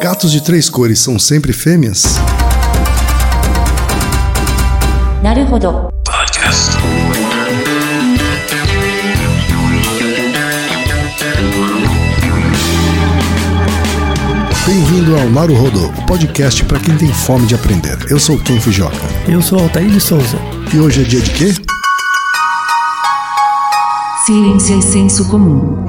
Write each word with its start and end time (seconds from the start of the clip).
Gatos 0.00 0.30
de 0.30 0.42
três 0.42 0.68
cores 0.68 0.98
são 1.00 1.18
sempre 1.18 1.54
fêmeas? 1.54 2.04
Naruhodo. 5.22 5.88
Podcast. 6.04 6.76
Bem-vindo 14.66 15.16
ao 15.16 15.30
Naruhodo, 15.30 15.86
Rodô, 15.86 16.02
podcast 16.06 16.62
para 16.64 16.78
quem 16.78 16.96
tem 16.98 17.12
fome 17.12 17.46
de 17.46 17.54
aprender. 17.54 17.96
Eu 18.10 18.20
sou 18.20 18.38
Ken 18.38 18.60
Fujioka. 18.60 18.96
Eu 19.26 19.40
sou 19.40 19.64
o 19.64 19.68
de 19.68 20.00
Souza. 20.00 20.38
E 20.74 20.78
hoje 20.78 21.02
é 21.02 21.04
dia 21.04 21.22
de 21.22 21.30
quê? 21.30 21.54
Ciência 24.26 24.74
e 24.74 24.82
senso 24.82 25.26
comum. 25.28 25.85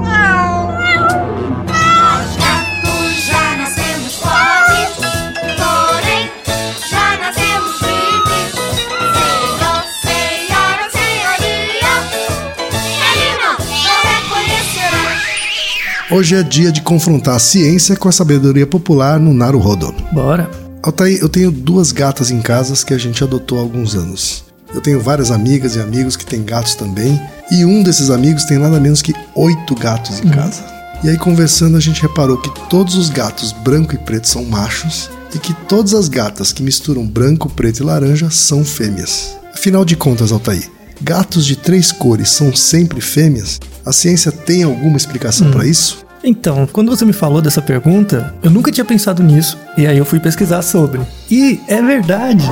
Hoje 16.10 16.34
é 16.34 16.42
dia 16.42 16.72
de 16.72 16.80
confrontar 16.80 17.36
a 17.36 17.38
ciência 17.38 17.94
com 17.94 18.08
a 18.08 18.12
sabedoria 18.12 18.66
popular 18.66 19.20
no 19.20 19.34
Naruhodo. 19.34 19.94
Bora. 20.10 20.50
Altair, 20.82 21.18
eu 21.20 21.28
tenho 21.28 21.50
duas 21.50 21.92
gatas 21.92 22.30
em 22.30 22.40
casa 22.40 22.74
que 22.82 22.94
a 22.94 22.98
gente 22.98 23.22
adotou 23.22 23.58
há 23.58 23.60
alguns 23.60 23.94
anos. 23.94 24.42
Eu 24.72 24.80
tenho 24.80 25.02
várias 25.02 25.30
amigas 25.30 25.76
e 25.76 25.80
amigos 25.80 26.16
que 26.16 26.24
têm 26.24 26.42
gatos 26.42 26.74
também, 26.74 27.20
e 27.50 27.62
um 27.62 27.82
desses 27.82 28.08
amigos 28.08 28.44
tem 28.44 28.56
nada 28.56 28.80
menos 28.80 29.02
que 29.02 29.14
oito 29.34 29.74
gatos 29.74 30.18
em 30.20 30.30
casa. 30.30 30.64
E 31.04 31.10
aí, 31.10 31.18
conversando, 31.18 31.76
a 31.76 31.80
gente 31.80 32.00
reparou 32.00 32.38
que 32.38 32.50
todos 32.70 32.94
os 32.94 33.10
gatos 33.10 33.52
branco 33.52 33.94
e 33.94 33.98
preto 33.98 34.28
são 34.28 34.46
machos 34.46 35.10
e 35.34 35.38
que 35.38 35.52
todas 35.68 35.92
as 35.92 36.08
gatas 36.08 36.54
que 36.54 36.62
misturam 36.62 37.06
branco, 37.06 37.50
preto 37.50 37.80
e 37.80 37.84
laranja 37.84 38.30
são 38.30 38.64
fêmeas. 38.64 39.36
Afinal 39.52 39.84
de 39.84 39.94
contas, 39.94 40.32
Altair, 40.32 40.70
gatos 41.00 41.44
de 41.46 41.56
três 41.56 41.92
cores 41.92 42.30
são 42.30 42.54
sempre 42.54 43.00
fêmeas? 43.00 43.60
A 43.84 43.92
ciência 43.92 44.30
tem 44.30 44.62
alguma 44.62 44.96
explicação 44.96 45.50
para 45.50 45.66
isso? 45.66 46.04
Então, 46.22 46.66
quando 46.70 46.90
você 46.90 47.04
me 47.04 47.12
falou 47.12 47.40
dessa 47.40 47.62
pergunta, 47.62 48.34
eu 48.42 48.50
nunca 48.50 48.72
tinha 48.72 48.84
pensado 48.84 49.22
nisso. 49.22 49.56
E 49.76 49.86
aí 49.86 49.96
eu 49.96 50.04
fui 50.04 50.18
pesquisar 50.18 50.62
sobre. 50.62 51.00
E 51.30 51.60
é 51.68 51.80
verdade. 51.80 52.44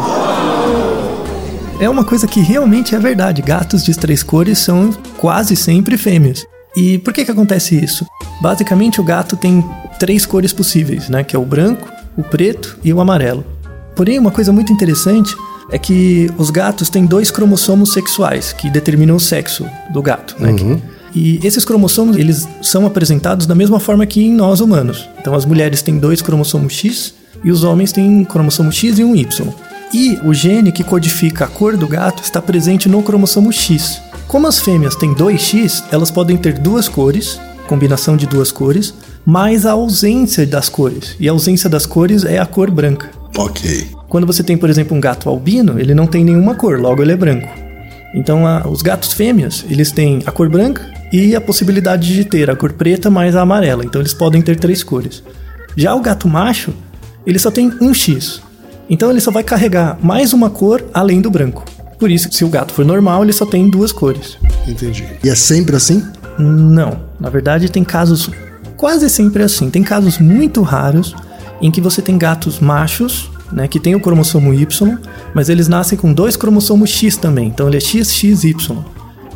É 1.80 1.88
uma 1.88 2.04
coisa 2.04 2.26
que 2.26 2.40
realmente 2.40 2.94
é 2.94 2.98
verdade. 2.98 3.42
Gatos 3.42 3.84
de 3.84 3.94
três 3.94 4.22
cores 4.22 4.58
são 4.58 4.90
quase 5.18 5.56
sempre 5.56 5.98
fêmeas. 5.98 6.46
E 6.76 6.98
por 6.98 7.12
que 7.12 7.24
que 7.24 7.30
acontece 7.30 7.74
isso? 7.74 8.06
Basicamente, 8.40 9.00
o 9.00 9.04
gato 9.04 9.36
tem 9.36 9.64
três 9.98 10.24
cores 10.24 10.52
possíveis, 10.52 11.08
né? 11.08 11.24
Que 11.24 11.34
é 11.34 11.38
o 11.38 11.44
branco, 11.44 11.88
o 12.16 12.22
preto 12.22 12.78
e 12.84 12.92
o 12.92 13.00
amarelo. 13.00 13.44
Porém, 13.94 14.18
uma 14.18 14.30
coisa 14.30 14.52
muito 14.52 14.72
interessante 14.72 15.34
é 15.70 15.78
que 15.78 16.30
os 16.38 16.50
gatos 16.50 16.88
têm 16.88 17.06
dois 17.06 17.30
cromossomos 17.30 17.92
sexuais 17.92 18.52
que 18.52 18.70
determinam 18.70 19.16
o 19.16 19.20
sexo 19.20 19.66
do 19.92 20.00
gato, 20.00 20.36
né? 20.38 20.50
E 21.14 21.40
esses 21.42 21.64
cromossomos, 21.64 22.16
eles 22.16 22.46
são 22.62 22.84
apresentados 22.84 23.46
da 23.46 23.54
mesma 23.54 23.80
forma 23.80 24.04
que 24.04 24.22
em 24.22 24.32
nós 24.32 24.60
humanos. 24.60 25.08
Então, 25.18 25.34
as 25.34 25.46
mulheres 25.46 25.80
têm 25.80 25.98
dois 25.98 26.20
cromossomos 26.20 26.74
X 26.74 27.14
e 27.42 27.50
os 27.50 27.64
homens 27.64 27.90
têm 27.90 28.06
um 28.06 28.24
cromossomo 28.24 28.70
X 28.70 28.98
e 28.98 29.04
um 29.04 29.16
Y. 29.16 29.48
E 29.94 30.18
o 30.24 30.34
gene 30.34 30.72
que 30.72 30.84
codifica 30.84 31.46
a 31.46 31.48
cor 31.48 31.76
do 31.76 31.88
gato 31.88 32.22
está 32.22 32.42
presente 32.42 32.88
no 32.88 33.02
cromossomo 33.02 33.50
X. 33.50 34.00
Como 34.28 34.46
as 34.46 34.60
fêmeas 34.60 34.94
têm 34.94 35.14
2X, 35.14 35.84
elas 35.90 36.10
podem 36.10 36.36
ter 36.36 36.58
duas 36.58 36.88
cores, 36.88 37.40
combinação 37.66 38.16
de 38.16 38.26
duas 38.26 38.52
cores, 38.52 38.92
mais 39.24 39.64
a 39.64 39.72
ausência 39.72 40.46
das 40.46 40.68
cores. 40.68 41.16
E 41.18 41.28
a 41.28 41.32
ausência 41.32 41.70
das 41.70 41.86
cores 41.86 42.24
é 42.24 42.38
a 42.38 42.44
cor 42.44 42.70
branca. 42.70 43.10
Ok. 43.36 43.95
Quando 44.08 44.26
você 44.26 44.42
tem, 44.42 44.56
por 44.56 44.70
exemplo, 44.70 44.96
um 44.96 45.00
gato 45.00 45.28
albino, 45.28 45.78
ele 45.80 45.94
não 45.94 46.06
tem 46.06 46.24
nenhuma 46.24 46.54
cor, 46.54 46.78
logo 46.80 47.02
ele 47.02 47.12
é 47.12 47.16
branco. 47.16 47.48
Então, 48.14 48.46
a- 48.46 48.66
os 48.68 48.82
gatos 48.82 49.12
fêmeas, 49.12 49.64
eles 49.68 49.90
têm 49.90 50.22
a 50.24 50.30
cor 50.30 50.48
branca 50.48 50.82
e 51.12 51.34
a 51.34 51.40
possibilidade 51.40 52.14
de 52.14 52.24
ter 52.24 52.48
a 52.48 52.56
cor 52.56 52.72
preta 52.72 53.10
mais 53.10 53.34
a 53.36 53.42
amarela. 53.42 53.84
Então, 53.84 54.00
eles 54.00 54.14
podem 54.14 54.40
ter 54.40 54.56
três 54.58 54.82
cores. 54.82 55.22
Já 55.76 55.94
o 55.94 56.00
gato 56.00 56.28
macho, 56.28 56.72
ele 57.26 57.38
só 57.38 57.50
tem 57.50 57.70
um 57.80 57.92
X. 57.92 58.40
Então, 58.88 59.10
ele 59.10 59.20
só 59.20 59.30
vai 59.30 59.42
carregar 59.42 59.98
mais 60.00 60.32
uma 60.32 60.48
cor 60.48 60.84
além 60.94 61.20
do 61.20 61.30
branco. 61.30 61.64
Por 61.98 62.10
isso, 62.10 62.28
se 62.32 62.44
o 62.44 62.48
gato 62.48 62.72
for 62.72 62.84
normal, 62.84 63.24
ele 63.24 63.32
só 63.32 63.44
tem 63.44 63.68
duas 63.68 63.90
cores. 63.90 64.38
Entendi. 64.68 65.04
E 65.24 65.28
é 65.28 65.34
sempre 65.34 65.74
assim? 65.74 66.02
Não. 66.38 67.00
Na 67.18 67.28
verdade, 67.28 67.70
tem 67.70 67.82
casos 67.82 68.30
quase 68.76 69.10
sempre 69.10 69.42
assim. 69.42 69.68
Tem 69.70 69.82
casos 69.82 70.18
muito 70.18 70.62
raros 70.62 71.14
em 71.60 71.70
que 71.70 71.80
você 71.80 72.00
tem 72.02 72.16
gatos 72.18 72.60
machos, 72.60 73.30
né, 73.52 73.68
que 73.68 73.78
tem 73.78 73.94
o 73.94 74.00
cromossomo 74.00 74.52
Y, 74.52 74.98
mas 75.34 75.48
eles 75.48 75.68
nascem 75.68 75.96
com 75.96 76.12
dois 76.12 76.36
cromossomos 76.36 76.90
X 76.90 77.16
também. 77.16 77.48
Então 77.48 77.68
ele 77.68 77.76
é 77.76 77.80
XXY. 77.80 78.54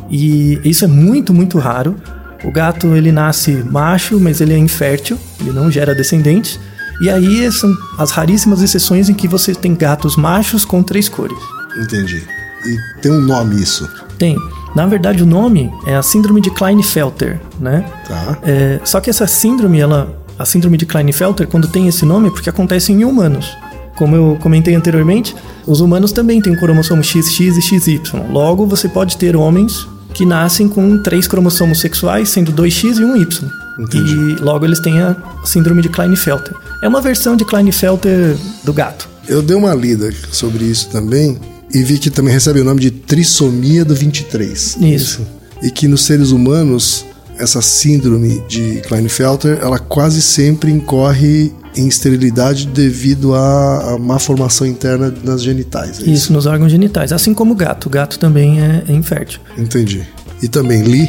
E 0.09 0.59
isso 0.63 0.83
é 0.83 0.87
muito, 0.87 1.33
muito 1.33 1.57
raro. 1.57 1.95
O 2.43 2.51
gato 2.51 2.87
ele 2.95 3.11
nasce 3.11 3.51
macho, 3.51 4.19
mas 4.19 4.41
ele 4.41 4.53
é 4.53 4.57
infértil, 4.57 5.17
ele 5.39 5.51
não 5.51 5.71
gera 5.71 5.95
descendentes. 5.95 6.59
E 7.01 7.09
aí 7.09 7.51
são 7.51 7.75
as 7.97 8.11
raríssimas 8.11 8.61
exceções 8.61 9.09
em 9.09 9.13
que 9.13 9.27
você 9.27 9.55
tem 9.55 9.73
gatos 9.73 10.15
machos 10.15 10.65
com 10.65 10.83
três 10.83 11.07
cores. 11.07 11.37
Entendi. 11.77 12.23
E 12.65 13.01
tem 13.01 13.11
um 13.11 13.21
nome 13.21 13.59
isso, 13.61 13.89
Tem. 14.17 14.37
Na 14.75 14.85
verdade, 14.85 15.23
o 15.23 15.25
nome 15.25 15.71
é 15.85 15.95
a 15.95 16.01
síndrome 16.01 16.41
de 16.41 16.49
Klinefelter, 16.51 17.39
né? 17.59 17.83
tá? 18.07 18.37
É, 18.43 18.79
só 18.85 19.01
que 19.01 19.09
essa 19.09 19.27
síndrome, 19.27 19.79
ela, 19.79 20.15
a 20.37 20.45
síndrome 20.45 20.77
de 20.77 20.85
Klinefelter, 20.85 21.47
quando 21.47 21.67
tem 21.67 21.87
esse 21.87 22.05
nome, 22.05 22.27
é 22.27 22.31
porque 22.31 22.49
acontece 22.49 22.91
em 22.91 23.03
humanos. 23.03 23.57
Como 23.95 24.15
eu 24.15 24.37
comentei 24.41 24.73
anteriormente, 24.75 25.35
os 25.65 25.79
humanos 25.79 26.11
também 26.11 26.41
têm 26.41 26.53
o 26.53 26.59
cromossomo 26.59 27.03
XX 27.03 27.57
e 27.57 27.61
XY. 27.61 28.01
Logo, 28.29 28.65
você 28.65 28.87
pode 28.87 29.17
ter 29.17 29.35
homens 29.35 29.87
que 30.13 30.25
nascem 30.25 30.67
com 30.67 31.01
três 31.01 31.27
cromossomos 31.27 31.79
sexuais, 31.79 32.29
sendo 32.29 32.51
dois 32.51 32.73
X 32.73 32.97
e 32.97 33.03
um 33.03 33.15
Y. 33.15 33.49
Entendi. 33.79 34.13
E 34.13 34.35
logo 34.41 34.65
eles 34.65 34.79
têm 34.79 35.01
a 35.01 35.15
síndrome 35.43 35.81
de 35.81 35.89
Klinefelter. 35.89 36.53
É 36.81 36.87
uma 36.87 37.01
versão 37.01 37.35
de 37.35 37.45
Klinefelter 37.45 38.35
do 38.63 38.73
gato. 38.73 39.09
Eu 39.27 39.41
dei 39.41 39.55
uma 39.55 39.73
lida 39.73 40.11
sobre 40.31 40.65
isso 40.65 40.89
também 40.89 41.39
e 41.73 41.83
vi 41.83 41.97
que 41.97 42.09
também 42.09 42.33
recebe 42.33 42.59
o 42.59 42.63
nome 42.63 42.81
de 42.81 42.91
trissomia 42.91 43.85
do 43.85 43.95
23. 43.95 44.77
Isso. 44.81 45.25
E 45.61 45.71
que 45.71 45.87
nos 45.87 46.03
seres 46.03 46.31
humanos, 46.31 47.05
essa 47.41 47.61
síndrome 47.61 48.41
de 48.47 48.81
Klinefelter, 48.87 49.57
ela 49.61 49.79
quase 49.79 50.21
sempre 50.21 50.71
incorre 50.71 51.51
em 51.75 51.87
esterilidade 51.87 52.67
devido 52.67 53.33
à, 53.33 53.93
à 53.93 53.97
má 53.97 54.19
formação 54.19 54.67
interna 54.67 55.13
nas 55.23 55.41
genitais. 55.41 55.99
é 56.01 56.09
Isso 56.09 56.31
nos 56.33 56.45
órgãos 56.45 56.71
genitais. 56.71 57.11
Assim 57.11 57.33
como 57.33 57.53
o 57.53 57.55
gato. 57.55 57.85
O 57.87 57.89
gato 57.89 58.19
também 58.19 58.61
é, 58.61 58.83
é 58.87 58.91
infértil. 58.93 59.39
Entendi. 59.57 60.03
E 60.43 60.47
também 60.47 60.81
li 60.83 61.07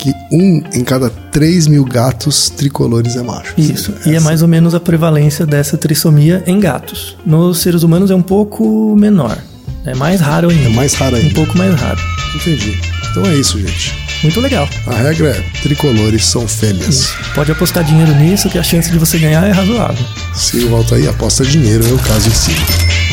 que 0.00 0.12
um 0.32 0.62
em 0.72 0.82
cada 0.82 1.10
3 1.10 1.66
mil 1.66 1.84
gatos 1.84 2.48
tricolores 2.50 3.16
é 3.16 3.22
macho. 3.22 3.52
Isso. 3.58 3.92
Essa- 4.00 4.08
E 4.10 4.16
é 4.16 4.20
mais 4.20 4.42
ou 4.42 4.48
menos 4.48 4.74
a 4.74 4.80
prevalência 4.80 5.44
dessa 5.46 5.76
trissomia 5.76 6.42
em 6.46 6.58
gatos. 6.58 7.16
Nos 7.24 7.58
seres 7.58 7.82
humanos 7.82 8.10
é 8.10 8.14
um 8.14 8.22
pouco 8.22 8.96
menor. 8.96 9.38
É 9.84 9.94
mais 9.94 10.20
raro 10.20 10.48
ainda. 10.50 10.64
É 10.64 10.68
mais 10.70 10.94
raro 10.94 11.16
Um 11.16 11.18
ainda. 11.20 11.34
pouco 11.34 11.56
mais 11.56 11.74
raro. 11.78 12.00
Entendi. 12.34 12.78
Então 13.10 13.24
é 13.26 13.34
isso, 13.36 13.58
gente. 13.60 13.94
Muito 14.22 14.40
legal. 14.40 14.68
A 14.86 14.94
regra 14.96 15.30
é 15.30 15.60
tricolores 15.62 16.26
são 16.26 16.46
fêmeas. 16.46 17.12
Pode 17.34 17.50
apostar 17.52 17.82
dinheiro 17.84 18.14
nisso 18.14 18.50
que 18.50 18.58
a 18.58 18.62
chance 18.62 18.90
de 18.90 18.98
você 18.98 19.18
ganhar 19.18 19.46
é 19.46 19.50
razoável. 19.50 20.04
Se 20.34 20.58
o 20.64 20.76
Altair 20.76 21.08
aposta 21.08 21.44
dinheiro, 21.44 21.86
é 21.88 21.92
o 21.92 21.98
caso 21.98 22.28
em 22.28 22.34
si. 22.34 22.52